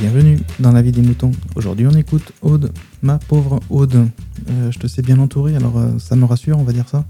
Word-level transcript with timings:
Bienvenue 0.00 0.38
dans 0.60 0.70
la 0.72 0.80
vie 0.82 0.92
des 0.92 1.02
moutons. 1.02 1.32
Aujourd'hui, 1.56 1.86
on 1.86 1.96
écoute 1.96 2.32
Aude, 2.42 2.72
ma 3.02 3.18
pauvre 3.18 3.58
Aude. 3.68 4.08
Euh, 4.48 4.70
je 4.70 4.78
te 4.78 4.86
sais 4.86 5.02
bien 5.02 5.18
entouré, 5.18 5.56
alors 5.56 5.76
euh, 5.78 5.98
ça 5.98 6.14
me 6.14 6.24
rassure, 6.24 6.56
on 6.58 6.62
va 6.62 6.72
dire 6.72 6.88
ça. 6.88 7.04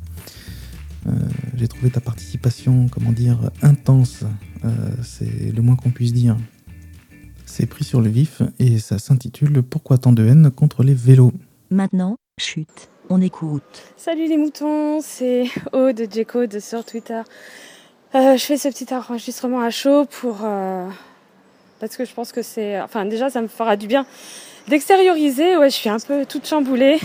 Euh, 1.06 1.11
J'ai 1.56 1.69
trouvé 1.69 1.90
ta 1.90 2.01
participation, 2.01 2.87
comment 2.90 3.12
dire, 3.12 3.51
intense. 3.62 4.24
Euh, 4.64 4.69
C'est 5.03 5.53
le 5.54 5.61
moins 5.61 5.77
qu'on 5.77 5.90
puisse 5.90 6.12
dire. 6.14 6.37
C'est 7.44 7.66
pris 7.66 7.85
sur 7.85 8.01
le 8.01 8.08
vif 8.08 8.42
et 8.58 8.78
ça 8.78 8.98
s'intitule 8.98 9.62
Pourquoi 9.62 9.98
tant 9.98 10.12
de 10.12 10.24
haine 10.24 10.50
contre 10.50 10.82
les 10.82 10.94
vélos? 10.94 11.32
Maintenant, 11.70 12.16
chute, 12.40 12.88
on 13.10 13.20
écoute. 13.20 13.92
Salut 13.96 14.28
les 14.28 14.38
moutons, 14.38 15.00
c'est 15.02 15.44
Aude 15.72 16.02
J-Code 16.10 16.59
sur 16.60 16.84
Twitter. 16.84 17.20
Euh, 18.14 18.38
je 18.38 18.45
fais 18.45 18.56
ce 18.56 18.68
petit 18.68 18.92
enregistrement 18.95 19.60
à 19.60 19.68
chaud 19.68 20.06
pour 20.06 20.38
euh, 20.42 20.88
parce 21.80 21.97
que 21.97 22.05
je 22.05 22.12
pense 22.12 22.33
que 22.33 22.42
c'est, 22.42 22.80
enfin 22.80 23.05
déjà 23.05 23.30
ça 23.30 23.41
me 23.41 23.48
fera 23.48 23.77
du 23.77 23.87
bien 23.87 24.07
d'extérioriser. 24.69 25.57
Ouais, 25.57 25.71
je 25.71 25.75
suis 25.75 25.89
un 25.89 25.98
peu 25.98 26.27
toute 26.27 26.47
chamboulée. 26.47 26.98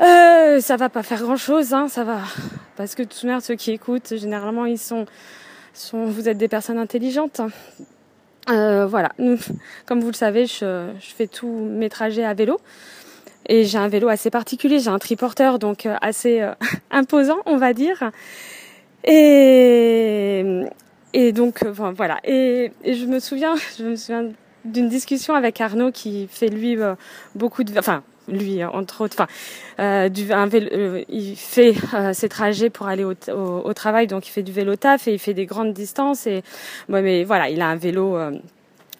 Euh, 0.00 0.60
ça 0.60 0.76
va 0.76 0.88
pas 0.88 1.02
faire 1.02 1.22
grand 1.22 1.36
chose, 1.36 1.74
hein, 1.74 1.88
ça 1.88 2.04
va, 2.04 2.20
parce 2.76 2.94
que 2.94 3.02
de 3.02 3.08
toute 3.08 3.24
manière 3.24 3.42
ceux 3.42 3.56
qui 3.56 3.72
écoutent 3.72 4.16
généralement 4.16 4.64
ils 4.64 4.78
sont, 4.78 5.06
sont 5.74 6.04
vous 6.04 6.28
êtes 6.28 6.38
des 6.38 6.48
personnes 6.48 6.78
intelligentes. 6.78 7.40
Euh, 8.48 8.86
voilà, 8.86 9.10
comme 9.84 10.00
vous 10.00 10.06
le 10.06 10.14
savez, 10.14 10.46
je, 10.46 10.88
je 11.00 11.14
fais 11.14 11.26
tous 11.26 11.48
mes 11.48 11.88
trajets 11.88 12.24
à 12.24 12.32
vélo. 12.32 12.58
Et 13.48 13.64
j'ai 13.64 13.78
un 13.78 13.88
vélo 13.88 14.08
assez 14.08 14.30
particulier, 14.30 14.78
j'ai 14.78 14.90
un 14.90 14.98
triporteur 14.98 15.58
donc 15.58 15.86
euh, 15.86 15.96
assez 16.02 16.42
euh, 16.42 16.52
imposant, 16.90 17.38
on 17.46 17.56
va 17.56 17.72
dire. 17.72 18.10
Et, 19.04 20.64
et 21.14 21.32
donc 21.32 21.62
euh, 21.62 21.70
enfin, 21.70 21.92
voilà. 21.92 22.18
Et, 22.24 22.72
et 22.84 22.94
je 22.94 23.06
me 23.06 23.18
souviens, 23.20 23.54
je 23.78 23.84
me 23.84 23.96
souviens 23.96 24.30
d'une 24.64 24.88
discussion 24.88 25.34
avec 25.34 25.60
Arnaud 25.60 25.92
qui 25.92 26.28
fait 26.30 26.48
lui 26.48 26.76
euh, 26.76 26.94
beaucoup 27.34 27.64
de, 27.64 27.78
enfin 27.78 28.02
lui 28.26 28.62
entre 28.62 29.02
autres, 29.02 29.16
enfin 29.18 29.26
euh, 29.80 30.08
du 30.10 30.30
un 30.32 30.46
vélo, 30.46 30.68
euh, 30.72 31.04
il 31.08 31.34
fait 31.36 31.74
euh, 31.94 32.12
ses 32.12 32.28
trajets 32.28 32.68
pour 32.68 32.86
aller 32.86 33.04
au, 33.04 33.14
au, 33.32 33.62
au 33.64 33.72
travail, 33.72 34.06
donc 34.06 34.28
il 34.28 34.30
fait 34.30 34.42
du 34.42 34.52
vélo 34.52 34.76
taf 34.76 35.08
et 35.08 35.14
il 35.14 35.18
fait 35.18 35.34
des 35.34 35.46
grandes 35.46 35.72
distances. 35.72 36.26
Et 36.26 36.42
ouais, 36.88 37.00
mais 37.02 37.24
voilà, 37.24 37.48
il 37.48 37.60
a 37.62 37.66
un 37.68 37.76
vélo. 37.76 38.16
euh, 38.16 38.32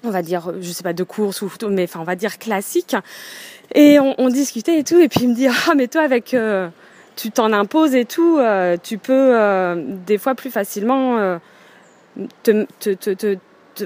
on 0.05 0.11
va 0.11 0.23
dire, 0.23 0.53
je 0.61 0.71
sais 0.71 0.83
pas, 0.83 0.93
de 0.93 1.03
course 1.03 1.43
ou 1.43 1.51
mais 1.71 1.85
enfin, 1.85 2.01
on 2.01 2.05
va 2.05 2.15
dire 2.17 2.39
classique. 2.39 2.95
Et 3.75 3.99
on, 3.99 4.15
on 4.19 4.29
discutait 4.29 4.79
et 4.79 4.85
tout, 4.85 4.99
et 4.99 5.09
puis 5.09 5.21
il 5.23 5.31
me 5.31 5.35
dit, 5.35 5.49
ah, 5.49 5.75
mais 5.77 5.89
toi, 5.89 6.03
avec, 6.03 6.35
euh, 6.35 6.69
tu 7.17 7.31
t'en 7.31 7.53
imposes 7.53 7.95
et 7.95 8.05
tout, 8.05 8.39
euh, 8.39 8.77
tu 8.83 8.99
peux 8.99 9.13
euh, 9.37 9.75
des 10.07 10.19
fois 10.19 10.35
plus 10.35 10.51
facilement 10.51 11.19
euh, 11.19 11.39
te, 12.43 12.67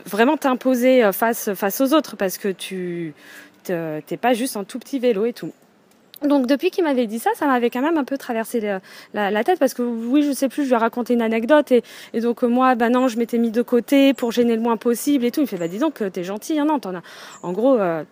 vraiment 0.07 0.37
t'imposer 0.37 1.05
euh, 1.05 1.13
face, 1.13 1.81
aux 1.81 1.93
autres 1.95 2.17
parce 2.17 2.39
que 2.39 2.49
tu 2.49 3.15
te- 3.65 4.01
t'es 4.01 4.17
pas 4.17 4.35
juste 4.35 4.57
un 4.57 4.65
tout 4.65 4.79
petit 4.79 4.99
vélo 4.99 5.25
et 5.25 5.33
tout. 5.33 5.53
Donc 6.27 6.47
depuis 6.47 6.71
qu'il 6.71 6.85
m'avait 6.85 7.07
dit 7.07 7.19
ça, 7.19 7.31
ça 7.35 7.47
m'avait 7.47 7.71
quand 7.71 7.83
même 7.83 7.99
un 7.99 8.05
peu 8.05 8.17
traversé 8.17 8.61
la, 9.13 9.45
tête 9.45 9.59
parce 9.59 9.75
que 9.75 9.83
oui, 9.83 10.23
je 10.23 10.33
sais 10.33 10.49
plus, 10.49 10.65
je 10.65 10.69
lui 10.69 10.75
ai 10.75 10.79
raconté 10.79 11.15
une 11.15 11.23
anecdote 11.23 11.73
et, 11.73 11.83
donc 12.21 12.45
euh, 12.45 12.47
moi, 12.47 12.75
bah 12.75 12.91
non, 12.91 13.09
je 13.09 13.19
m'étais 13.19 13.39
mis 13.39 13.51
de 13.51 13.63
côté 13.63 14.15
pour 14.15 14.31
gêner 14.31 14.55
le 14.55 14.63
moins 14.63 14.77
possible 14.77 15.25
et 15.25 15.31
tout. 15.31 15.41
Il 15.41 15.45
me 15.45 15.49
fait, 15.49 15.57
bah 15.57 15.69
dis 15.69 15.79
donc, 15.79 16.01
euh, 16.01 16.11
t'es 16.11 16.25
gentil, 16.25 16.59
hein, 16.59 16.67
non, 16.67 16.81
en 17.43 17.53
gros, 17.53 17.75
euh, 17.75 18.05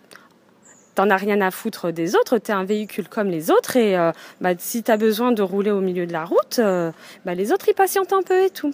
t'en 0.95 1.09
as 1.09 1.15
rien 1.15 1.39
à 1.39 1.51
foutre 1.51 1.91
des 1.93 2.15
autres, 2.15 2.37
t'es 2.37 2.51
un 2.51 2.65
véhicule 2.65 3.07
comme 3.07 3.29
les 3.29 3.49
autres 3.49 3.77
et 3.77 3.97
euh, 3.97 4.11
bah, 4.41 4.51
si 4.57 4.83
t'as 4.83 4.97
besoin 4.97 5.31
de 5.31 5.41
rouler 5.41 5.71
au 5.71 5.79
milieu 5.79 6.05
de 6.05 6.13
la 6.13 6.25
route, 6.25 6.59
bah, 7.25 7.33
les 7.33 7.53
autres 7.53 7.69
ils 7.69 7.73
patientent 7.73 8.13
un 8.13 8.23
peu 8.23 8.43
et 8.43 8.49
tout. 8.49 8.73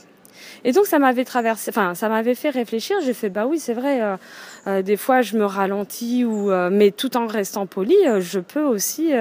Et 0.63 0.71
donc 0.71 0.85
ça 0.85 0.99
m'avait 0.99 1.25
traversé, 1.25 1.71
enfin 1.71 1.95
ça 1.95 2.09
m'avait 2.09 2.35
fait 2.35 2.49
réfléchir. 2.49 2.97
J'ai 3.03 3.13
fait 3.13 3.29
bah 3.29 3.45
oui 3.45 3.59
c'est 3.59 3.73
vrai. 3.73 4.01
euh, 4.01 4.17
euh, 4.67 4.81
des 4.81 4.97
fois 4.97 5.21
je 5.21 5.37
me 5.37 5.45
ralentis 5.45 6.25
ou 6.25 6.51
euh, 6.51 6.69
mais 6.71 6.91
tout 6.91 7.17
en 7.17 7.27
restant 7.27 7.65
poli, 7.65 7.95
je 8.19 8.39
peux 8.39 8.63
aussi. 8.63 9.11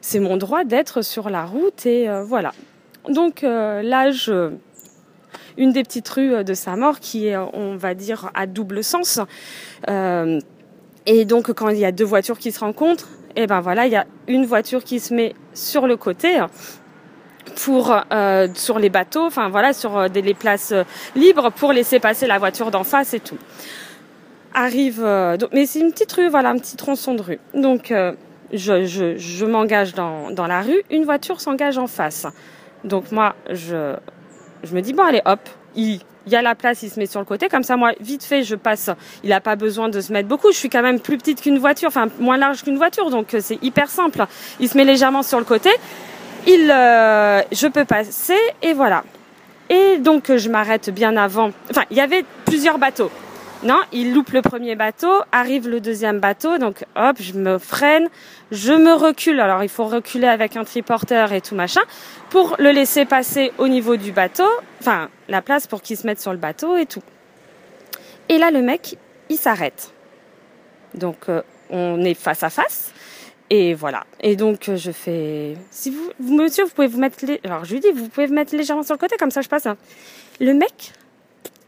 c'est 0.00 0.20
mon 0.20 0.36
droit 0.36 0.64
d'être 0.64 1.02
sur 1.02 1.30
la 1.30 1.44
route 1.44 1.86
et 1.86 2.08
voilà. 2.24 2.52
Donc 3.08 3.42
là 3.42 4.10
je 4.10 4.52
une 5.58 5.72
des 5.72 5.82
petites 5.82 6.08
rues 6.08 6.44
de 6.44 6.54
Samor 6.54 6.98
qui 6.98 7.28
est, 7.28 7.36
on 7.36 7.76
va 7.76 7.94
dire, 7.94 8.30
à 8.34 8.46
double 8.46 8.82
sens. 8.82 9.20
Et 11.04 11.24
donc, 11.24 11.52
quand 11.52 11.68
il 11.68 11.78
y 11.78 11.84
a 11.84 11.92
deux 11.92 12.04
voitures 12.04 12.38
qui 12.38 12.52
se 12.52 12.60
rencontrent, 12.60 13.08
et 13.34 13.46
ben 13.46 13.60
voilà, 13.60 13.86
il 13.86 13.92
y 13.92 13.96
a 13.96 14.06
une 14.28 14.46
voiture 14.46 14.84
qui 14.84 15.00
se 15.00 15.12
met 15.12 15.34
sur 15.54 15.86
le 15.86 15.96
côté 15.96 16.38
pour 17.64 17.94
euh, 18.12 18.48
sur 18.54 18.78
les 18.78 18.88
bateaux, 18.88 19.26
enfin 19.26 19.48
voilà, 19.48 19.72
sur 19.72 19.96
euh, 19.96 20.08
des, 20.08 20.22
les 20.22 20.34
places 20.34 20.72
euh, 20.72 20.84
libres 21.14 21.50
pour 21.50 21.72
laisser 21.72 22.00
passer 22.00 22.26
la 22.26 22.38
voiture 22.38 22.70
d'en 22.70 22.84
face 22.84 23.14
et 23.14 23.20
tout. 23.20 23.38
Arrive, 24.54 25.00
euh, 25.02 25.36
donc, 25.36 25.50
mais 25.52 25.66
c'est 25.66 25.80
une 25.80 25.92
petite 25.92 26.12
rue, 26.12 26.28
voilà, 26.28 26.50
un 26.50 26.58
petit 26.58 26.76
tronçon 26.76 27.14
de 27.14 27.22
rue. 27.22 27.40
Donc, 27.54 27.92
je, 28.52 28.84
je, 28.84 29.16
je 29.16 29.46
m'engage 29.46 29.94
dans, 29.94 30.30
dans 30.30 30.46
la 30.46 30.60
rue, 30.60 30.82
une 30.90 31.04
voiture 31.04 31.40
s'engage 31.40 31.78
en 31.78 31.86
face. 31.86 32.26
Donc 32.84 33.12
moi, 33.12 33.34
je, 33.50 33.94
je 34.62 34.74
me 34.74 34.82
dis 34.82 34.92
bon 34.92 35.04
allez 35.04 35.22
hop, 35.24 35.40
il, 35.74 36.00
y 36.26 36.36
a 36.36 36.42
la 36.42 36.54
place, 36.54 36.82
il 36.82 36.90
se 36.90 36.98
met 36.98 37.06
sur 37.06 37.20
le 37.20 37.26
côté 37.26 37.48
comme 37.48 37.62
ça 37.62 37.76
moi 37.76 37.92
vite 38.00 38.24
fait 38.24 38.42
je 38.42 38.54
passe. 38.56 38.90
Il 39.24 39.30
n'a 39.30 39.40
pas 39.40 39.56
besoin 39.56 39.88
de 39.88 40.00
se 40.00 40.12
mettre 40.12 40.28
beaucoup. 40.28 40.52
Je 40.52 40.56
suis 40.56 40.68
quand 40.68 40.82
même 40.82 41.00
plus 41.00 41.16
petite 41.16 41.40
qu'une 41.40 41.58
voiture, 41.58 41.88
enfin 41.88 42.08
moins 42.18 42.36
large 42.36 42.62
qu'une 42.62 42.76
voiture, 42.76 43.10
donc 43.10 43.34
c'est 43.40 43.62
hyper 43.62 43.88
simple. 43.88 44.26
Il 44.60 44.68
se 44.68 44.76
met 44.76 44.84
légèrement 44.84 45.22
sur 45.22 45.38
le 45.38 45.44
côté. 45.44 45.70
Il, 46.46 46.70
euh, 46.70 47.42
je 47.52 47.66
peux 47.68 47.84
passer 47.84 48.38
et 48.62 48.72
voilà. 48.72 49.04
Et 49.68 49.98
donc 49.98 50.36
je 50.36 50.48
m'arrête 50.48 50.90
bien 50.90 51.16
avant. 51.16 51.50
Enfin 51.70 51.84
il 51.90 51.96
y 51.96 52.00
avait 52.00 52.24
plusieurs 52.44 52.78
bateaux. 52.78 53.10
Non, 53.62 53.80
il 53.92 54.12
loupe 54.12 54.30
le 54.30 54.42
premier 54.42 54.74
bateau, 54.74 55.12
arrive 55.30 55.68
le 55.68 55.80
deuxième 55.80 56.18
bateau, 56.18 56.58
donc 56.58 56.84
hop, 56.96 57.16
je 57.20 57.34
me 57.34 57.58
freine, 57.58 58.08
je 58.50 58.72
me 58.72 58.92
recule. 58.92 59.38
Alors 59.38 59.62
il 59.62 59.68
faut 59.68 59.84
reculer 59.84 60.26
avec 60.26 60.56
un 60.56 60.64
triporteur 60.64 61.32
et 61.32 61.40
tout 61.40 61.54
machin 61.54 61.82
pour 62.28 62.56
le 62.58 62.72
laisser 62.72 63.04
passer 63.04 63.52
au 63.58 63.68
niveau 63.68 63.96
du 63.96 64.10
bateau, 64.10 64.48
enfin 64.80 65.08
la 65.28 65.42
place 65.42 65.68
pour 65.68 65.80
qu'il 65.80 65.96
se 65.96 66.08
mette 66.08 66.20
sur 66.20 66.32
le 66.32 66.38
bateau 66.38 66.76
et 66.76 66.86
tout. 66.86 67.02
Et 68.28 68.38
là 68.38 68.50
le 68.50 68.62
mec, 68.62 68.96
il 69.28 69.36
s'arrête. 69.36 69.92
Donc 70.94 71.28
euh, 71.28 71.42
on 71.70 72.02
est 72.02 72.14
face 72.14 72.42
à 72.42 72.50
face. 72.50 72.92
Et 73.54 73.74
voilà. 73.74 74.04
Et 74.20 74.34
donc 74.34 74.70
euh, 74.70 74.76
je 74.76 74.90
fais, 74.92 75.58
si 75.70 75.90
vous, 75.90 76.10
monsieur, 76.20 76.64
vous 76.64 76.70
pouvez 76.70 76.86
vous 76.86 76.98
mettre, 76.98 77.18
alors 77.44 77.66
je 77.66 77.74
lui 77.74 77.80
dis, 77.80 77.90
vous 77.92 78.08
pouvez 78.08 78.26
vous 78.26 78.32
mettre 78.32 78.56
légèrement 78.56 78.82
sur 78.82 78.94
le 78.94 78.98
côté, 78.98 79.16
comme 79.18 79.30
ça 79.30 79.42
je 79.42 79.48
passe. 79.50 79.66
hein. 79.66 79.76
Le 80.40 80.54
mec, 80.54 80.94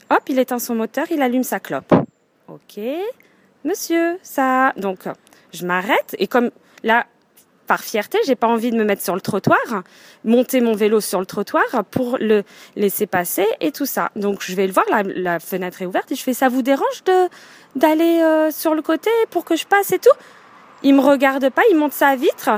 hop, 0.08 0.22
il 0.28 0.38
éteint 0.38 0.58
son 0.58 0.74
moteur, 0.74 1.04
il 1.10 1.20
allume 1.20 1.42
sa 1.42 1.60
clope. 1.60 1.92
Ok, 2.48 2.80
monsieur, 3.64 4.18
ça. 4.22 4.72
Donc, 4.78 5.00
je 5.52 5.66
m'arrête 5.66 6.16
et 6.18 6.26
comme 6.26 6.50
là, 6.82 7.04
par 7.66 7.82
fierté, 7.82 8.16
j'ai 8.26 8.34
pas 8.34 8.48
envie 8.48 8.70
de 8.70 8.76
me 8.76 8.84
mettre 8.84 9.02
sur 9.02 9.14
le 9.14 9.20
trottoir, 9.20 9.82
monter 10.24 10.62
mon 10.62 10.74
vélo 10.74 11.02
sur 11.02 11.20
le 11.20 11.26
trottoir 11.26 11.84
pour 11.90 12.16
le 12.18 12.44
laisser 12.76 13.06
passer 13.06 13.46
et 13.60 13.72
tout 13.72 13.86
ça. 13.86 14.10
Donc, 14.16 14.40
je 14.40 14.54
vais 14.54 14.66
le 14.66 14.72
voir, 14.72 14.86
la, 14.88 15.02
la 15.02 15.38
fenêtre 15.38 15.82
est 15.82 15.86
ouverte 15.86 16.10
et 16.12 16.14
je 16.14 16.22
fais, 16.22 16.32
ça 16.32 16.48
vous 16.48 16.62
dérange 16.62 17.04
de 17.04 17.28
d'aller 17.76 18.20
euh, 18.22 18.50
sur 18.50 18.74
le 18.74 18.80
côté 18.80 19.10
pour 19.30 19.44
que 19.44 19.54
je 19.54 19.66
passe 19.66 19.92
et 19.92 19.98
tout? 19.98 20.16
Il 20.84 20.94
me 20.94 21.00
regarde 21.00 21.50
pas, 21.50 21.62
il 21.70 21.76
monte 21.76 21.92
sa 21.92 22.14
vitre 22.14 22.50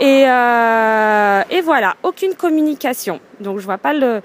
et 0.00 0.24
euh, 0.26 1.42
et 1.50 1.60
voilà, 1.60 1.96
aucune 2.02 2.34
communication. 2.34 3.20
Donc, 3.40 3.58
je 3.58 3.64
vois 3.64 3.78
pas 3.78 3.92
le 3.92 4.22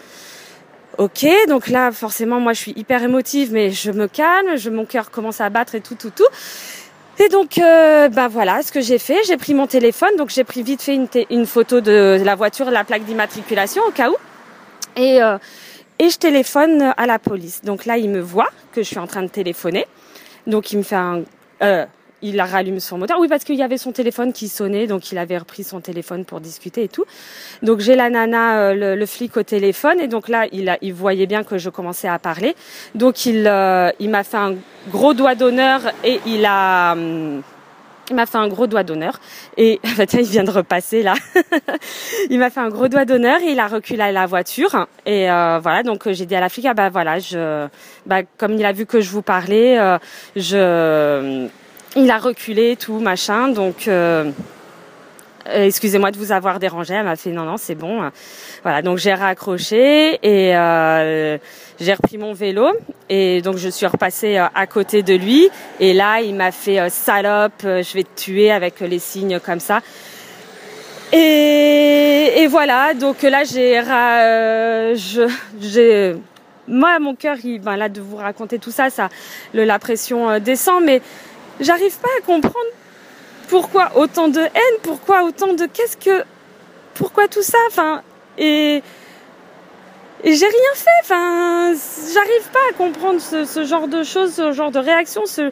Ok, 0.99 1.25
donc 1.47 1.69
là, 1.69 1.93
forcément, 1.93 2.41
moi, 2.41 2.51
je 2.51 2.59
suis 2.59 2.73
hyper 2.75 3.01
émotive, 3.03 3.53
mais 3.53 3.71
je 3.71 3.89
me 3.89 4.07
calme, 4.07 4.57
je, 4.57 4.69
mon 4.69 4.83
cœur 4.83 5.11
commence 5.11 5.39
à 5.39 5.49
battre 5.49 5.75
et 5.75 5.79
tout, 5.79 5.95
tout, 5.95 6.09
tout. 6.09 6.27
Et 7.19 7.29
donc, 7.29 7.57
euh, 7.57 8.09
bah 8.09 8.27
voilà, 8.27 8.61
ce 8.63 8.71
que 8.73 8.81
j'ai 8.81 8.97
fait, 8.97 9.17
j'ai 9.25 9.37
pris 9.37 9.53
mon 9.53 9.65
téléphone, 9.65 10.09
donc 10.17 10.29
j'ai 10.29 10.43
pris 10.43 10.61
vite 10.61 10.81
fait 10.81 10.95
une, 10.95 11.07
une 11.29 11.45
photo 11.45 11.79
de 11.79 12.21
la 12.21 12.35
voiture, 12.35 12.65
de 12.65 12.71
la 12.71 12.83
plaque 12.83 13.05
d'immatriculation 13.05 13.81
au 13.87 13.91
cas 13.91 14.09
où, 14.09 14.15
et 14.97 15.23
euh, 15.23 15.37
et 15.99 16.09
je 16.09 16.17
téléphone 16.17 16.93
à 16.97 17.05
la 17.05 17.17
police. 17.17 17.61
Donc 17.63 17.85
là, 17.85 17.97
il 17.97 18.09
me 18.09 18.19
voit 18.19 18.49
que 18.73 18.83
je 18.83 18.87
suis 18.87 18.99
en 18.99 19.07
train 19.07 19.23
de 19.23 19.29
téléphoner, 19.29 19.85
donc 20.47 20.73
il 20.73 20.79
me 20.79 20.83
fait 20.83 20.95
un, 20.95 21.23
euh, 21.61 21.85
il 22.21 22.39
rallume 22.41 22.79
son 22.79 22.97
moteur. 22.97 23.19
Oui, 23.19 23.27
parce 23.27 23.43
qu'il 23.43 23.55
y 23.55 23.63
avait 23.63 23.77
son 23.77 23.91
téléphone 23.91 24.33
qui 24.33 24.47
sonnait, 24.47 24.87
donc 24.87 25.11
il 25.11 25.17
avait 25.17 25.37
repris 25.37 25.63
son 25.63 25.81
téléphone 25.81 26.25
pour 26.25 26.39
discuter 26.41 26.83
et 26.83 26.87
tout. 26.87 27.05
Donc 27.63 27.79
j'ai 27.79 27.95
la 27.95 28.09
nana, 28.09 28.59
euh, 28.59 28.73
le, 28.73 28.95
le 28.95 29.05
flic 29.05 29.37
au 29.37 29.43
téléphone, 29.43 29.99
et 29.99 30.07
donc 30.07 30.27
là, 30.27 30.47
il, 30.51 30.69
a, 30.69 30.77
il 30.81 30.93
voyait 30.93 31.27
bien 31.27 31.43
que 31.43 31.57
je 31.57 31.69
commençais 31.69 32.07
à 32.07 32.19
parler. 32.19 32.55
Donc 32.95 33.25
il, 33.25 33.47
euh, 33.47 33.91
il 33.99 34.09
m'a 34.09 34.23
fait 34.23 34.37
un 34.37 34.55
gros 34.89 35.13
doigt 35.13 35.35
d'honneur 35.35 35.81
et 36.03 36.19
il 36.25 36.45
a, 36.45 36.93
hum, 36.93 37.41
il 38.09 38.15
m'a 38.15 38.25
fait 38.25 38.37
un 38.37 38.47
gros 38.47 38.67
doigt 38.67 38.83
d'honneur. 38.83 39.19
Et 39.57 39.79
bah, 39.97 40.05
tiens, 40.05 40.19
il 40.19 40.27
vient 40.27 40.43
de 40.43 40.51
repasser 40.51 41.03
là. 41.03 41.13
il 42.29 42.39
m'a 42.39 42.49
fait 42.49 42.59
un 42.59 42.69
gros 42.69 42.87
doigt 42.87 43.05
d'honneur 43.05 43.39
et 43.41 43.51
il 43.51 43.59
a 43.59 43.67
reculé 43.67 44.01
à 44.01 44.11
la 44.11 44.25
voiture. 44.25 44.87
Et 45.05 45.29
euh, 45.29 45.59
voilà, 45.61 45.83
donc 45.83 46.09
j'ai 46.11 46.25
dit 46.25 46.35
à 46.35 46.39
la 46.39 46.49
flic, 46.49 46.65
ah 46.65 46.73
bah 46.73 46.89
voilà, 46.89 47.19
je, 47.19 47.67
bah, 48.05 48.21
comme 48.37 48.53
il 48.53 48.65
a 48.65 48.71
vu 48.71 48.85
que 48.85 49.01
je 49.01 49.09
vous 49.09 49.21
parlais, 49.21 49.79
euh, 49.79 49.97
je, 50.35 51.47
il 51.95 52.11
a 52.11 52.17
reculé 52.17 52.75
tout 52.75 52.99
machin. 52.99 53.49
Donc 53.49 53.87
euh, 53.87 54.31
euh, 55.47 55.65
excusez-moi 55.65 56.11
de 56.11 56.17
vous 56.17 56.31
avoir 56.31 56.59
dérangé. 56.59 56.93
Elle 56.93 57.05
m'a 57.05 57.15
fait 57.15 57.31
non 57.31 57.43
non 57.43 57.57
c'est 57.57 57.75
bon. 57.75 58.09
Voilà 58.63 58.81
donc 58.81 58.97
j'ai 58.97 59.13
raccroché 59.13 60.19
et 60.21 60.55
euh, 60.55 61.37
j'ai 61.79 61.93
repris 61.93 62.17
mon 62.17 62.33
vélo 62.33 62.67
et 63.09 63.41
donc 63.41 63.57
je 63.57 63.69
suis 63.69 63.85
repassée 63.85 64.37
à 64.37 64.67
côté 64.67 65.01
de 65.01 65.15
lui 65.15 65.49
et 65.79 65.93
là 65.93 66.21
il 66.21 66.35
m'a 66.35 66.51
fait 66.51 66.89
salope, 66.89 67.61
je 67.63 67.93
vais 67.93 68.03
te 68.03 68.21
tuer 68.21 68.51
avec 68.51 68.79
les 68.81 68.99
signes 68.99 69.39
comme 69.39 69.59
ça. 69.59 69.81
Et, 71.11 72.45
voilà 72.49 72.93
donc 72.93 73.21
là 73.21 73.43
j'ai 73.43 73.81
j'ai 75.59 76.15
moi 76.67 76.99
mon 76.99 77.15
cœur 77.15 77.37
il 77.43 77.59
ben 77.59 77.75
là 77.75 77.89
de 77.89 78.01
vous 78.01 78.15
raconter 78.15 78.57
tout 78.57 78.71
ça 78.71 78.89
ça 78.89 79.09
la 79.53 79.77
pression 79.77 80.39
descend 80.39 80.83
mais 80.83 81.01
j'arrive 81.59 81.97
pas 81.97 82.09
à 82.19 82.25
comprendre 82.25 82.69
pourquoi 83.49 83.91
autant 83.95 84.27
de 84.27 84.39
haine, 84.39 84.77
pourquoi 84.83 85.23
autant 85.23 85.53
de 85.53 85.65
qu'est-ce 85.65 85.97
que, 85.97 86.23
pourquoi 86.93 87.27
tout 87.27 87.41
ça, 87.41 87.57
enfin, 87.67 88.03
et, 88.37 88.81
et 90.23 90.33
j'ai 90.33 90.45
rien 90.45 90.73
fait, 90.75 90.89
enfin, 91.01 91.73
j'arrive 92.13 92.49
pas 92.53 92.59
à 92.69 92.73
comprendre 92.73 93.19
ce, 93.19 93.65
genre 93.65 93.87
de 93.87 94.03
choses, 94.03 94.35
ce 94.35 94.51
genre 94.51 94.71
de 94.71 94.79
réaction, 94.79 95.25
ce, 95.25 95.51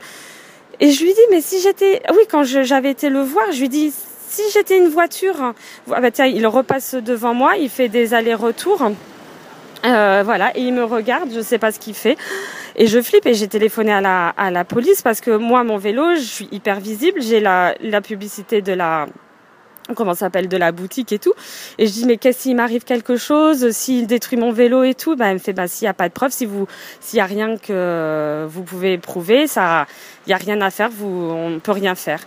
et 0.80 0.92
je 0.92 1.04
lui 1.04 1.14
dis, 1.14 1.20
mais 1.32 1.42
si 1.42 1.60
j'étais, 1.60 2.04
oui, 2.12 2.24
quand 2.30 2.44
j'avais 2.44 2.92
été 2.92 3.10
le 3.10 3.22
voir, 3.22 3.52
je 3.52 3.62
lui 3.62 3.70
dis, 3.70 3.92
si 4.30 4.44
j'étais 4.54 4.78
une 4.78 4.90
voiture, 4.90 5.54
ah 5.92 6.02
bah 6.02 6.12
tiens, 6.12 6.26
il 6.26 6.46
repasse 6.46 6.94
devant 6.94 7.34
moi, 7.34 7.58
il 7.58 7.70
fait 7.70 7.90
des 7.90 8.14
allers-retours, 8.14 8.92
euh, 9.86 10.22
voilà, 10.24 10.56
et 10.56 10.62
il 10.62 10.74
me 10.74 10.84
regarde, 10.84 11.30
je 11.34 11.42
sais 11.42 11.58
pas 11.58 11.72
ce 11.72 11.80
qu'il 11.80 11.96
fait. 11.96 12.18
Et 12.78 12.86
je 12.88 13.02
flippe 13.02 13.26
et 13.26 13.34
j'ai 13.34 13.48
téléphoné 13.48 13.92
à 13.92 14.02
la, 14.02 14.30
à 14.30 14.52
la 14.52 14.64
police 14.64 15.02
parce 15.02 15.20
que 15.20 15.32
moi, 15.32 15.64
mon 15.64 15.78
vélo, 15.78 16.16
je 16.16 16.22
suis 16.22 16.50
hyper 16.52 16.80
visible. 16.80 17.22
J'ai 17.22 17.40
la, 17.40 17.76
la 17.82 18.02
publicité 18.02 18.62
de 18.62 18.74
la, 18.74 19.08
comment 19.96 20.14
s'appelle, 20.14 20.48
de 20.48 20.58
la 20.58 20.72
boutique 20.72 21.12
et 21.12 21.20
tout. 21.20 21.34
Et 21.78 21.88
je 21.88 21.92
dis, 21.92 22.06
mais 22.06 22.18
qu'est-ce 22.18 22.42
s'il 22.42 22.56
m'arrive 22.56 22.84
quelque 22.84 23.16
chose, 23.16 23.72
s'il 23.72 24.08
détruit 24.08 24.38
mon 24.38 24.52
vélo 24.52 24.84
et 24.84 24.94
tout? 24.94 25.16
Ben, 25.16 25.28
elle 25.28 25.34
me 25.36 25.40
fait, 25.40 25.54
bah, 25.54 25.68
s'il 25.68 25.86
n'y 25.86 25.90
a 25.90 25.94
pas 25.94 26.08
de 26.08 26.14
preuve, 26.14 26.32
si 26.32 26.46
vous, 26.46 26.68
s'il 27.00 27.18
y 27.18 27.22
a 27.22 27.26
rien 27.26 27.58
que 27.58 28.46
vous 28.48 28.64
pouvez 28.64 28.98
prouver, 28.98 29.48
ça, 29.48 29.88
il 30.26 30.30
y 30.30 30.34
a 30.34 30.38
rien 30.38 30.62
à 30.62 30.70
faire, 30.70 30.90
vous, 30.92 31.08
on 31.08 31.60
peut 31.60 31.72
rien 31.72 31.96
faire. 31.96 32.20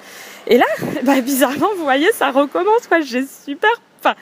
Et 0.47 0.59
là, 0.59 0.67
bah, 1.05 1.21
bizarrement, 1.21 1.69
vous 1.77 1.85
voyez, 1.85 2.11
ça 2.13 2.31
recommence, 2.31 2.87
quoi. 2.89 3.01
J'ai 3.01 3.25
super, 3.25 3.71
enfin, 4.01 4.15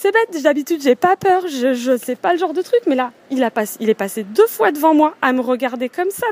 c'est 0.00 0.12
bête, 0.12 0.42
d'habitude 0.42 0.80
j'ai 0.82 0.94
pas 0.94 1.14
peur, 1.14 1.42
je, 1.46 1.74
je 1.74 1.98
sais 1.98 2.16
pas 2.16 2.32
le 2.32 2.38
genre 2.38 2.54
de 2.54 2.62
truc, 2.62 2.80
mais 2.86 2.94
là, 2.94 3.12
il, 3.30 3.44
a 3.44 3.50
il 3.80 3.90
est 3.90 3.94
passé 3.94 4.24
deux 4.24 4.46
fois 4.46 4.72
devant 4.72 4.94
moi 4.94 5.14
à 5.20 5.34
me 5.34 5.42
regarder 5.42 5.90
comme 5.90 6.08
ça. 6.10 6.26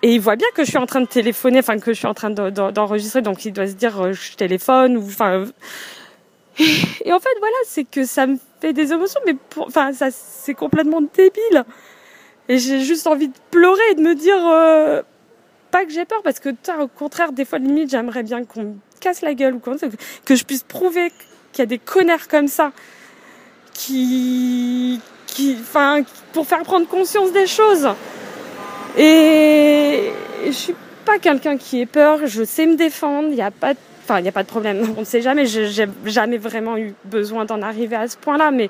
Et 0.00 0.14
il 0.14 0.20
voit 0.22 0.36
bien 0.36 0.46
que 0.54 0.64
je 0.64 0.70
suis 0.70 0.78
en 0.78 0.86
train 0.86 1.02
de 1.02 1.06
téléphoner, 1.06 1.58
enfin 1.58 1.78
que 1.78 1.92
je 1.92 1.98
suis 1.98 2.06
en 2.06 2.14
train 2.14 2.30
d'enregistrer, 2.30 3.20
donc 3.20 3.44
il 3.44 3.52
doit 3.52 3.66
se 3.66 3.74
dire 3.74 4.00
euh, 4.00 4.12
je 4.14 4.36
téléphone 4.36 4.96
enfin. 4.96 5.44
Et 6.58 7.12
en 7.12 7.20
fait 7.20 7.36
voilà, 7.40 7.56
c'est 7.66 7.84
que 7.84 8.06
ça 8.06 8.26
me 8.26 8.38
fait 8.58 8.72
des 8.72 8.94
émotions, 8.94 9.20
mais 9.26 9.36
enfin 9.58 9.92
ça 9.92 10.08
c'est 10.10 10.54
complètement 10.54 11.02
débile. 11.02 11.64
Et 12.48 12.56
j'ai 12.56 12.80
juste 12.80 13.06
envie 13.06 13.28
de 13.28 13.38
pleurer 13.50 13.82
et 13.90 13.94
de 13.96 14.00
me 14.00 14.14
dire 14.14 14.42
euh, 14.46 15.02
pas 15.70 15.84
que 15.84 15.90
j'ai 15.90 16.06
peur, 16.06 16.22
parce 16.22 16.40
que 16.40 16.48
au 16.80 16.88
contraire 16.88 17.32
des 17.32 17.44
fois 17.44 17.58
limite 17.58 17.90
j'aimerais 17.90 18.22
bien 18.22 18.44
qu'on 18.46 18.62
me 18.62 18.74
casse 19.00 19.20
la 19.20 19.34
gueule 19.34 19.56
ou 19.56 19.60
que 19.60 20.36
je 20.36 20.44
puisse 20.44 20.62
prouver 20.62 21.12
qu'il 21.54 21.62
y 21.62 21.62
a 21.62 21.66
des 21.66 21.78
connards 21.78 22.28
comme 22.28 22.48
ça 22.48 22.72
qui, 23.72 25.00
qui, 25.26 25.56
enfin, 25.60 26.02
pour 26.32 26.46
faire 26.46 26.62
prendre 26.62 26.86
conscience 26.86 27.32
des 27.32 27.46
choses. 27.46 27.88
Et 28.98 30.10
je 30.46 30.52
suis 30.52 30.74
pas 31.04 31.18
quelqu'un 31.18 31.56
qui 31.56 31.80
ait 31.80 31.86
peur, 31.86 32.26
je 32.26 32.44
sais 32.44 32.66
me 32.66 32.76
défendre, 32.76 33.28
il 33.30 33.36
n'y 33.36 33.42
a 33.42 33.50
pas 33.50 33.74
de 33.74 33.78
Enfin, 34.04 34.20
il 34.20 34.28
a 34.28 34.32
pas 34.32 34.42
de 34.42 34.48
problème, 34.48 34.84
on 34.98 35.00
ne 35.00 35.04
sait 35.04 35.22
jamais, 35.22 35.46
j'ai 35.46 35.86
jamais 36.04 36.36
vraiment 36.36 36.76
eu 36.76 36.92
besoin 37.06 37.46
d'en 37.46 37.62
arriver 37.62 37.96
à 37.96 38.06
ce 38.06 38.18
point-là, 38.18 38.50
mais 38.50 38.68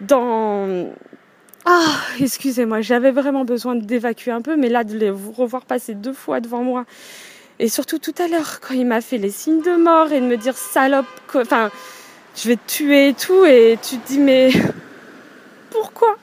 dans... 0.00 0.92
Ah, 1.64 1.96
excusez-moi, 2.20 2.82
j'avais 2.82 3.10
vraiment 3.10 3.44
besoin 3.44 3.76
d'évacuer 3.76 4.30
un 4.30 4.42
peu, 4.42 4.56
mais 4.56 4.68
là, 4.68 4.84
de 4.84 4.96
les 4.96 5.10
revoir 5.10 5.64
passer 5.64 5.94
deux 5.94 6.12
fois 6.12 6.40
devant 6.40 6.62
moi, 6.62 6.84
et 7.58 7.68
surtout 7.68 7.98
tout 7.98 8.14
à 8.18 8.28
l'heure, 8.28 8.60
quand 8.60 8.74
il 8.74 8.86
m'a 8.86 9.00
fait 9.00 9.18
les 9.18 9.30
signes 9.30 9.62
de 9.62 9.76
mort 9.76 10.12
et 10.12 10.20
de 10.20 10.26
me 10.26 10.36
dire 10.36 10.56
salope, 10.56 11.06
enfin, 11.34 11.70
je 12.36 12.48
vais 12.48 12.56
te 12.56 12.66
tuer 12.66 13.08
et 13.08 13.14
tout, 13.14 13.44
et 13.44 13.78
tu 13.82 13.98
te 13.98 14.06
dis, 14.08 14.18
mais 14.18 14.50
pourquoi? 15.70 16.16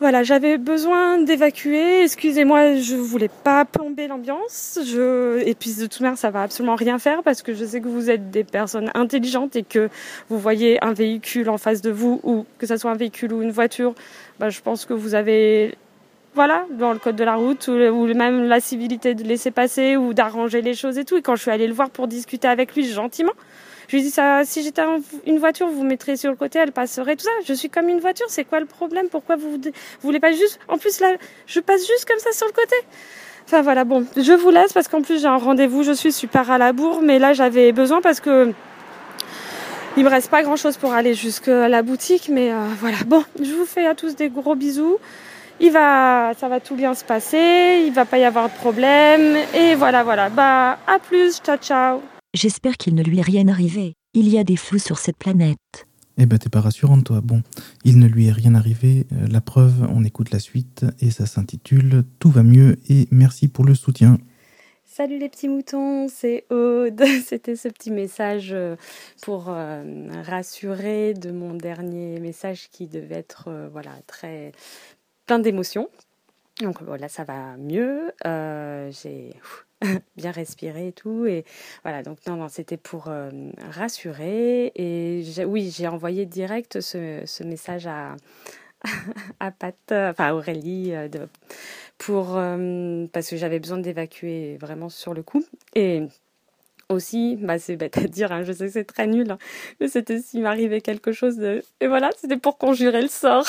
Voilà, 0.00 0.22
j'avais 0.22 0.58
besoin 0.58 1.18
d'évacuer. 1.18 2.04
Excusez-moi, 2.04 2.76
je 2.76 2.94
voulais 2.94 3.30
pas 3.42 3.64
plomber 3.64 4.06
l'ambiance. 4.06 4.78
Et 4.78 5.56
puis 5.58 5.74
de 5.74 5.86
toute 5.86 6.00
manière, 6.00 6.16
ça 6.16 6.30
va 6.30 6.42
absolument 6.42 6.76
rien 6.76 7.00
faire 7.00 7.24
parce 7.24 7.42
que 7.42 7.52
je 7.52 7.64
sais 7.64 7.80
que 7.80 7.88
vous 7.88 8.08
êtes 8.08 8.30
des 8.30 8.44
personnes 8.44 8.92
intelligentes 8.94 9.56
et 9.56 9.64
que 9.64 9.88
vous 10.28 10.38
voyez 10.38 10.82
un 10.84 10.92
véhicule 10.92 11.50
en 11.50 11.58
face 11.58 11.82
de 11.82 11.90
vous, 11.90 12.20
ou 12.22 12.46
que 12.58 12.66
ce 12.68 12.76
soit 12.76 12.92
un 12.92 12.96
véhicule 12.96 13.32
ou 13.32 13.42
une 13.42 13.50
voiture, 13.50 13.94
bah, 14.38 14.50
je 14.50 14.60
pense 14.60 14.84
que 14.84 14.92
vous 14.92 15.16
avez 15.16 15.76
voilà, 16.34 16.66
dans 16.70 16.92
le 16.92 16.98
code 16.98 17.16
de 17.16 17.24
la 17.24 17.36
route, 17.36 17.68
ou, 17.68 18.06
même 18.14 18.44
la 18.44 18.60
civilité 18.60 19.14
de 19.14 19.24
laisser 19.24 19.50
passer 19.50 19.96
ou 19.96 20.14
d'arranger 20.14 20.62
les 20.62 20.74
choses 20.74 20.98
et 20.98 21.04
tout. 21.04 21.16
Et 21.16 21.22
quand 21.22 21.36
je 21.36 21.42
suis 21.42 21.50
allée 21.50 21.66
le 21.66 21.74
voir 21.74 21.90
pour 21.90 22.06
discuter 22.06 22.48
avec 22.48 22.74
lui 22.74 22.88
gentiment, 22.88 23.32
je 23.88 23.96
lui 23.96 24.02
ai 24.02 24.04
dit 24.04 24.10
ça, 24.10 24.42
si 24.44 24.62
j'étais 24.62 24.82
une 25.26 25.38
voiture, 25.38 25.66
vous 25.68 25.82
mettrez 25.82 26.16
sur 26.16 26.30
le 26.30 26.36
côté, 26.36 26.58
elle 26.58 26.72
passerait, 26.72 27.16
tout 27.16 27.24
ça. 27.24 27.30
Je 27.46 27.54
suis 27.54 27.70
comme 27.70 27.88
une 27.88 28.00
voiture, 28.00 28.26
c'est 28.28 28.44
quoi 28.44 28.60
le 28.60 28.66
problème? 28.66 29.08
Pourquoi 29.10 29.36
vous, 29.36 29.52
vous 29.52 29.70
voulez 30.02 30.20
pas 30.20 30.32
juste 30.32 30.60
En 30.68 30.76
plus, 30.76 31.00
là, 31.00 31.16
je 31.46 31.60
passe 31.60 31.86
juste 31.86 32.04
comme 32.04 32.18
ça 32.18 32.32
sur 32.32 32.46
le 32.46 32.52
côté. 32.52 32.76
Enfin 33.46 33.62
voilà, 33.62 33.84
bon, 33.84 34.04
je 34.14 34.32
vous 34.32 34.50
laisse 34.50 34.74
parce 34.74 34.88
qu'en 34.88 35.00
plus 35.00 35.22
j'ai 35.22 35.26
un 35.26 35.38
rendez-vous, 35.38 35.82
je 35.82 35.92
suis 35.92 36.12
super 36.12 36.50
à 36.50 36.58
la 36.58 36.74
bourre, 36.74 37.00
mais 37.00 37.18
là 37.18 37.32
j'avais 37.32 37.72
besoin 37.72 38.02
parce 38.02 38.20
que 38.20 38.52
il 39.96 40.04
me 40.04 40.10
reste 40.10 40.30
pas 40.30 40.42
grand 40.42 40.56
chose 40.56 40.76
pour 40.76 40.92
aller 40.92 41.14
jusqu'à 41.14 41.66
la 41.66 41.80
boutique, 41.80 42.28
mais 42.30 42.52
euh, 42.52 42.56
voilà. 42.78 42.98
Bon, 43.06 43.24
je 43.42 43.50
vous 43.54 43.64
fais 43.64 43.86
à 43.86 43.94
tous 43.94 44.16
des 44.16 44.28
gros 44.28 44.54
bisous 44.54 44.98
il 45.60 45.72
va, 45.72 46.32
ça 46.38 46.48
va 46.48 46.60
tout 46.60 46.76
bien 46.76 46.94
se 46.94 47.04
passer, 47.04 47.84
il 47.86 47.92
va 47.92 48.04
pas 48.04 48.18
y 48.18 48.24
avoir 48.24 48.48
de 48.48 48.54
problème, 48.54 49.36
et 49.54 49.74
voilà, 49.74 50.04
voilà. 50.04 50.30
Bah, 50.30 50.78
à 50.86 50.98
plus, 50.98 51.38
ciao, 51.38 51.56
ciao. 51.56 52.00
J'espère 52.34 52.76
qu'il 52.76 52.94
ne 52.94 53.02
lui 53.02 53.18
est 53.18 53.22
rien 53.22 53.48
arrivé. 53.48 53.94
Il 54.14 54.28
y 54.28 54.38
a 54.38 54.44
des 54.44 54.56
fous 54.56 54.78
sur 54.78 54.98
cette 54.98 55.16
planète. 55.16 55.86
Eh 56.16 56.26
ben, 56.26 56.38
t'es 56.38 56.48
pas 56.48 56.60
rassurante, 56.60 57.04
toi. 57.04 57.20
Bon, 57.22 57.42
il 57.84 57.98
ne 57.98 58.06
lui 58.06 58.26
est 58.26 58.32
rien 58.32 58.54
arrivé. 58.54 59.06
Euh, 59.12 59.26
la 59.28 59.40
preuve, 59.40 59.86
on 59.94 60.04
écoute 60.04 60.30
la 60.32 60.40
suite, 60.40 60.84
et 61.00 61.10
ça 61.10 61.26
s'intitule 61.26 62.04
Tout 62.18 62.30
va 62.30 62.42
mieux, 62.42 62.76
et 62.88 63.06
merci 63.10 63.48
pour 63.48 63.64
le 63.64 63.74
soutien. 63.74 64.18
Salut 64.84 65.18
les 65.18 65.28
petits 65.28 65.48
moutons, 65.48 66.08
c'est 66.08 66.44
Aude. 66.50 67.04
C'était 67.24 67.54
ce 67.54 67.68
petit 67.68 67.92
message 67.92 68.50
euh, 68.52 68.74
pour 69.22 69.46
euh, 69.48 70.08
rassurer 70.24 71.14
de 71.14 71.30
mon 71.30 71.54
dernier 71.54 72.18
message 72.18 72.68
qui 72.70 72.88
devait 72.88 73.14
être 73.14 73.68
voilà 73.72 73.92
très 74.08 74.50
plein 75.28 75.38
d'émotions. 75.38 75.90
Donc 76.62 76.82
voilà, 76.82 77.08
ça 77.08 77.22
va 77.22 77.56
mieux. 77.58 78.12
Euh, 78.26 78.90
j'ai 78.90 79.34
bien 80.16 80.32
respiré 80.32 80.88
et 80.88 80.92
tout. 80.92 81.26
Et 81.26 81.44
voilà, 81.84 82.02
donc 82.02 82.18
non, 82.26 82.36
non, 82.36 82.48
c'était 82.48 82.78
pour 82.78 83.08
euh, 83.08 83.30
rassurer. 83.70 84.72
Et 84.74 85.22
oui, 85.44 85.70
j'ai 85.70 85.86
envoyé 85.86 86.24
direct 86.24 86.80
ce, 86.80 87.44
message 87.44 87.86
à, 87.86 88.16
à 89.40 89.50
Pat, 89.50 89.76
enfin 89.92 90.32
Aurélie, 90.32 90.94
euh, 90.94 91.08
de, 91.08 91.28
pour, 91.98 92.38
parce 93.12 93.28
que 93.28 93.36
j'avais 93.36 93.60
besoin 93.60 93.78
d'évacuer 93.78 94.56
vraiment 94.58 94.88
sur 94.88 95.12
le 95.12 95.22
coup. 95.22 95.44
Aussi, 96.88 97.36
bah 97.36 97.58
c'est 97.58 97.76
bête 97.76 97.98
à 97.98 98.02
dire, 98.02 98.32
hein, 98.32 98.42
je 98.44 98.52
sais 98.52 98.66
que 98.66 98.72
c'est 98.72 98.84
très 98.84 99.06
nul, 99.06 99.30
hein, 99.30 99.38
mais 99.80 99.88
c'était 99.88 100.20
s'il 100.20 100.42
m'arrivait 100.42 100.80
quelque 100.80 101.12
chose 101.12 101.36
de... 101.36 101.62
Et 101.80 101.86
voilà, 101.86 102.10
c'était 102.16 102.38
pour 102.38 102.58
conjurer 102.58 103.02
le 103.02 103.08
sort. 103.08 103.46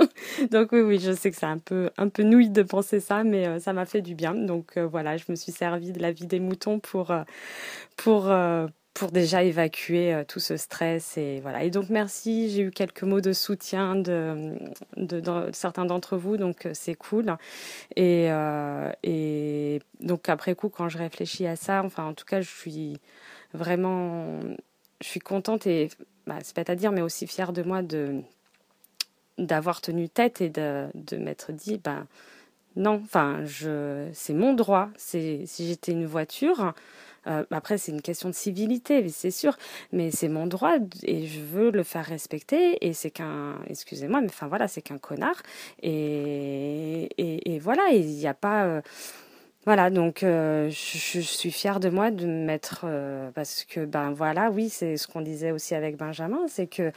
Donc 0.50 0.72
oui, 0.72 0.80
oui, 0.80 0.98
je 0.98 1.12
sais 1.12 1.30
que 1.30 1.36
c'est 1.36 1.46
un 1.46 1.58
peu, 1.58 1.90
un 1.98 2.08
peu 2.08 2.22
nouille 2.22 2.50
de 2.50 2.62
penser 2.62 3.00
ça, 3.00 3.22
mais 3.24 3.46
euh, 3.46 3.58
ça 3.60 3.72
m'a 3.72 3.86
fait 3.86 4.02
du 4.02 4.14
bien. 4.14 4.34
Donc 4.34 4.76
euh, 4.76 4.86
voilà, 4.86 5.16
je 5.16 5.24
me 5.28 5.36
suis 5.36 5.52
servi 5.52 5.92
de 5.92 6.00
la 6.00 6.12
vie 6.12 6.26
des 6.26 6.40
moutons 6.40 6.80
pour, 6.80 7.10
euh, 7.10 7.22
pour, 7.96 8.30
pour 9.00 9.12
déjà 9.12 9.42
évacuer 9.42 10.12
euh, 10.12 10.24
tout 10.24 10.40
ce 10.40 10.58
stress 10.58 11.16
et 11.16 11.40
voilà. 11.40 11.64
Et 11.64 11.70
donc 11.70 11.88
merci, 11.88 12.50
j'ai 12.50 12.60
eu 12.60 12.70
quelques 12.70 13.02
mots 13.02 13.22
de 13.22 13.32
soutien 13.32 13.96
de, 13.96 14.58
certains 15.52 15.86
d'entre 15.86 16.18
vous, 16.18 16.36
donc 16.36 16.66
euh, 16.66 16.72
c'est 16.74 16.94
cool. 16.94 17.34
Et, 17.96 18.26
euh, 18.30 18.92
et 19.02 19.80
donc 20.00 20.28
après 20.28 20.54
coup, 20.54 20.68
quand 20.68 20.90
je 20.90 20.98
réfléchis 20.98 21.46
à 21.46 21.56
ça, 21.56 21.82
enfin 21.82 22.04
en 22.04 22.12
tout 22.12 22.26
cas, 22.26 22.42
je 22.42 22.50
suis 22.50 22.98
vraiment, 23.54 24.38
je 25.00 25.06
suis 25.06 25.20
contente 25.20 25.66
et 25.66 25.88
bah, 26.26 26.36
c'est 26.42 26.54
pas 26.54 26.70
à 26.70 26.74
dire, 26.74 26.92
mais 26.92 27.00
aussi 27.00 27.26
fière 27.26 27.54
de 27.54 27.62
moi 27.62 27.80
de 27.80 28.20
d'avoir 29.38 29.80
tenu 29.80 30.10
tête 30.10 30.42
et 30.42 30.50
de, 30.50 30.88
de 30.92 31.16
m'être 31.16 31.52
dit, 31.52 31.80
ben 31.82 32.06
non, 32.76 33.00
enfin 33.02 33.46
je, 33.46 34.10
c'est 34.12 34.34
mon 34.34 34.52
droit. 34.52 34.90
C'est 34.98 35.44
si 35.46 35.66
j'étais 35.66 35.92
une 35.92 36.04
voiture 36.04 36.74
euh, 37.26 37.44
après, 37.50 37.78
c'est 37.78 37.92
une 37.92 38.02
question 38.02 38.28
de 38.28 38.34
civilité, 38.34 39.08
c'est 39.08 39.30
sûr, 39.30 39.56
mais 39.92 40.10
c'est 40.10 40.28
mon 40.28 40.46
droit 40.46 40.76
et 41.02 41.26
je 41.26 41.40
veux 41.40 41.70
le 41.70 41.82
faire 41.82 42.04
respecter. 42.04 42.84
Et 42.86 42.92
c'est 42.92 43.10
qu'un, 43.10 43.56
excusez-moi, 43.68 44.20
mais 44.20 44.28
enfin 44.28 44.48
voilà, 44.48 44.68
c'est 44.68 44.82
qu'un 44.82 44.98
connard. 44.98 45.42
Et, 45.82 47.08
et, 47.18 47.58
voilà, 47.58 47.88
il 47.92 48.06
n'y 48.06 48.26
a 48.26 48.34
pas. 48.34 48.64
Euh, 48.64 48.80
voilà, 49.66 49.90
donc 49.90 50.20
je, 50.22 50.68
je, 50.70 51.20
suis 51.20 51.50
fière 51.50 51.80
de 51.80 51.90
moi 51.90 52.10
de 52.10 52.26
me 52.26 52.46
mettre 52.46 52.86
parce 53.34 53.64
que 53.64 53.84
ben 53.84 54.10
voilà, 54.10 54.50
oui, 54.50 54.70
c'est 54.70 54.96
ce 54.96 55.06
qu'on 55.06 55.20
disait 55.20 55.50
aussi 55.50 55.74
avec 55.74 55.96
Benjamin, 55.96 56.46
c'est 56.48 56.66
que 56.66 56.90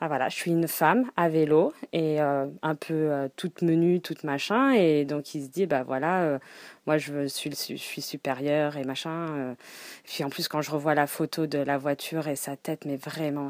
ben, 0.00 0.08
voilà, 0.08 0.28
je 0.28 0.36
suis 0.36 0.50
une 0.50 0.68
femme 0.68 1.10
à 1.16 1.28
vélo 1.30 1.72
et 1.94 2.20
un 2.20 2.74
peu 2.78 3.30
toute 3.36 3.62
menue, 3.62 4.00
toute 4.00 4.24
machin, 4.24 4.72
et 4.72 5.04
donc 5.06 5.34
il 5.34 5.44
se 5.44 5.48
dit 5.48 5.66
ben 5.66 5.84
voilà, 5.84 6.38
moi 6.86 6.98
je 6.98 7.26
suis 7.28 7.50
je 7.50 7.76
suis 7.76 8.02
supérieure 8.02 8.76
et 8.76 8.84
machin. 8.84 9.56
puis 10.04 10.22
en 10.22 10.28
plus 10.28 10.48
quand 10.48 10.60
je 10.60 10.70
revois 10.70 10.94
la 10.94 11.06
photo 11.06 11.46
de 11.46 11.58
la 11.58 11.78
voiture 11.78 12.28
et 12.28 12.36
sa 12.36 12.56
tête, 12.56 12.84
mais 12.84 12.96
vraiment. 12.96 13.48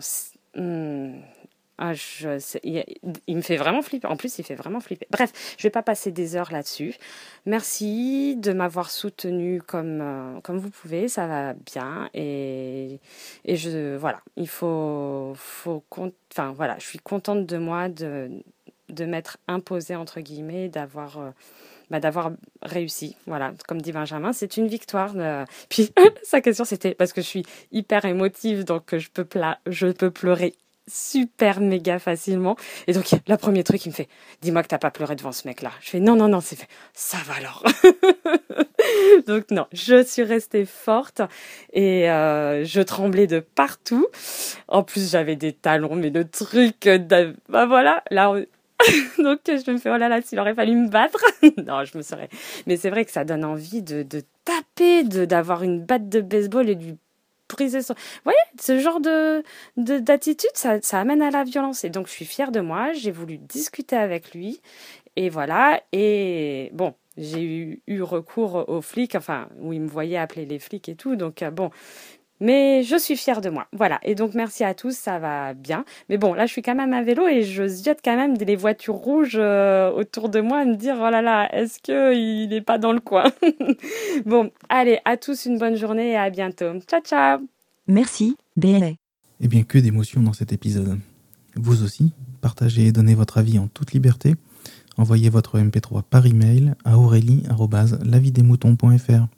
Hmm, 0.54 1.20
ah, 1.84 1.94
il, 2.62 3.36
me 3.36 3.40
fait 3.40 3.56
vraiment 3.56 3.82
flipper. 3.82 4.06
En 4.06 4.16
plus, 4.16 4.38
il 4.38 4.44
fait 4.44 4.54
vraiment 4.54 4.78
flipper. 4.78 5.08
Bref, 5.10 5.32
je 5.58 5.64
vais 5.64 5.70
pas 5.70 5.82
passer 5.82 6.12
des 6.12 6.36
heures 6.36 6.52
là-dessus. 6.52 6.94
Merci 7.44 8.36
de 8.36 8.52
m'avoir 8.52 8.88
soutenu 8.88 9.60
comme, 9.60 10.00
euh, 10.00 10.40
comme 10.42 10.58
vous 10.58 10.70
pouvez. 10.70 11.08
Ça 11.08 11.26
va 11.26 11.54
bien. 11.54 12.08
Et, 12.14 13.00
et 13.44 13.56
je, 13.56 13.96
voilà, 13.96 14.20
il 14.36 14.46
faut, 14.46 15.32
faut, 15.34 15.82
enfin, 16.30 16.52
voilà, 16.52 16.76
je 16.78 16.86
suis 16.86 17.00
contente 17.00 17.46
de 17.46 17.58
moi 17.58 17.88
de, 17.88 18.30
de 18.88 19.04
m'être 19.04 19.38
imposée, 19.48 19.96
entre 19.96 20.20
guillemets, 20.20 20.68
d'avoir, 20.68 21.18
euh, 21.18 21.30
bah, 21.90 21.98
d'avoir 21.98 22.30
réussi. 22.62 23.16
Voilà, 23.26 23.54
comme 23.66 23.82
dit 23.82 23.90
Benjamin, 23.90 24.32
c'est 24.32 24.56
une 24.56 24.68
victoire. 24.68 25.14
Puis 25.68 25.90
sa 26.22 26.40
question 26.40 26.64
c'était 26.64 26.94
parce 26.94 27.12
que 27.12 27.22
je 27.22 27.26
suis 27.26 27.46
hyper 27.72 28.04
émotive, 28.04 28.62
donc 28.62 28.96
je 28.96 29.10
peux, 29.10 29.26
je 29.66 29.88
peux 29.88 30.12
pleurer 30.12 30.54
super 30.92 31.60
méga 31.60 31.98
facilement. 31.98 32.56
Et 32.86 32.92
donc, 32.92 33.06
le 33.26 33.36
premier 33.36 33.64
truc, 33.64 33.84
il 33.86 33.88
me 33.90 33.94
fait, 33.94 34.08
dis-moi 34.42 34.62
que 34.62 34.68
t'as 34.68 34.78
pas 34.78 34.90
pleuré 34.90 35.16
devant 35.16 35.32
ce 35.32 35.48
mec-là. 35.48 35.70
Je 35.80 35.90
fais, 35.90 36.00
non, 36.00 36.16
non, 36.16 36.28
non, 36.28 36.40
c'est 36.40 36.56
fait, 36.56 36.68
ça 36.92 37.18
va 37.26 37.34
alors. 37.34 37.64
donc, 39.26 39.50
non, 39.50 39.66
je 39.72 40.02
suis 40.04 40.22
restée 40.22 40.66
forte 40.66 41.22
et 41.72 42.10
euh, 42.10 42.64
je 42.64 42.80
tremblais 42.80 43.26
de 43.26 43.40
partout. 43.40 44.06
En 44.68 44.82
plus, 44.82 45.10
j'avais 45.10 45.36
des 45.36 45.52
talons, 45.52 45.94
mais 45.94 46.10
le 46.10 46.28
truc, 46.28 46.88
bah 47.48 47.66
voilà, 47.66 48.02
là, 48.10 48.34
donc 49.18 49.40
je 49.46 49.70
me 49.70 49.78
fais, 49.78 49.90
oh 49.90 49.96
là 49.96 50.08
là, 50.08 50.20
s'il 50.22 50.38
aurait 50.40 50.54
fallu 50.54 50.74
me 50.74 50.88
battre. 50.88 51.24
non, 51.66 51.84
je 51.84 51.96
me 51.96 52.02
serais. 52.02 52.28
Mais 52.66 52.76
c'est 52.76 52.90
vrai 52.90 53.04
que 53.04 53.10
ça 53.10 53.24
donne 53.24 53.44
envie 53.44 53.82
de, 53.82 54.02
de 54.02 54.22
taper, 54.44 55.04
d'avoir 55.04 55.62
une 55.62 55.84
batte 55.84 56.08
de 56.08 56.20
baseball 56.20 56.68
et 56.68 56.74
du 56.74 56.96
Vous 57.58 57.94
voyez, 58.24 58.38
ce 58.60 58.78
genre 58.78 59.00
de, 59.00 59.42
d'attitude, 59.76 60.50
ça, 60.54 60.78
amène 60.92 61.22
à 61.22 61.30
la 61.30 61.44
violence. 61.44 61.84
Et 61.84 61.90
donc, 61.90 62.06
je 62.06 62.12
suis 62.12 62.24
fière 62.24 62.52
de 62.52 62.60
moi. 62.60 62.92
J'ai 62.92 63.10
voulu 63.10 63.38
discuter 63.38 63.96
avec 63.96 64.34
lui. 64.34 64.60
Et 65.16 65.28
voilà. 65.28 65.80
Et 65.92 66.70
bon, 66.72 66.94
j'ai 67.16 67.42
eu, 67.42 67.82
eu, 67.86 68.02
recours 68.02 68.68
aux 68.68 68.80
flics, 68.80 69.14
enfin, 69.14 69.48
où 69.60 69.72
il 69.72 69.80
me 69.80 69.88
voyait 69.88 70.16
appeler 70.16 70.46
les 70.46 70.58
flics 70.58 70.88
et 70.88 70.96
tout. 70.96 71.16
Donc, 71.16 71.42
euh, 71.42 71.50
bon. 71.50 71.70
Mais 72.42 72.82
je 72.82 72.96
suis 72.96 73.16
fière 73.16 73.40
de 73.40 73.48
moi. 73.50 73.68
Voilà. 73.72 74.00
Et 74.02 74.16
donc, 74.16 74.34
merci 74.34 74.64
à 74.64 74.74
tous, 74.74 74.96
ça 74.96 75.20
va 75.20 75.54
bien. 75.54 75.84
Mais 76.08 76.18
bon, 76.18 76.34
là, 76.34 76.46
je 76.46 76.50
suis 76.50 76.60
quand 76.60 76.74
même 76.74 76.92
à 76.92 77.00
vélo 77.00 77.28
et 77.28 77.42
je 77.42 77.68
ziote 77.68 78.00
quand 78.04 78.16
même 78.16 78.36
des 78.36 78.56
voitures 78.56 78.96
rouges 78.96 79.38
euh, 79.38 79.92
autour 79.92 80.28
de 80.28 80.40
moi 80.40 80.58
à 80.58 80.64
me 80.64 80.74
dire, 80.74 80.96
oh 80.98 81.08
là 81.08 81.22
là, 81.22 81.48
est-ce 81.54 81.78
qu'il 81.78 82.48
n'est 82.48 82.60
pas 82.60 82.78
dans 82.78 82.92
le 82.92 82.98
coin? 82.98 83.30
Bon, 84.26 84.50
allez, 84.68 84.98
à 85.04 85.16
tous 85.16 85.46
une 85.46 85.56
bonne 85.56 85.76
journée 85.76 86.10
et 86.10 86.16
à 86.16 86.30
bientôt. 86.30 86.80
Ciao, 86.88 87.00
ciao 87.00 87.38
Merci, 87.86 88.36
BLA. 88.56 88.94
Eh 89.40 89.46
bien, 89.46 89.62
que 89.62 89.78
d'émotions 89.78 90.20
dans 90.20 90.32
cet 90.32 90.52
épisode. 90.52 90.98
Vous 91.54 91.84
aussi, 91.84 92.10
partagez 92.40 92.88
et 92.88 92.92
donnez 92.92 93.14
votre 93.14 93.38
avis 93.38 93.60
en 93.60 93.68
toute 93.68 93.92
liberté. 93.92 94.34
Envoyez 94.96 95.30
votre 95.30 95.60
MP3 95.60 96.02
par 96.02 96.26
email 96.26 96.74
à 96.84 96.98
aurélie.lavidemouton.fr. 96.98 99.28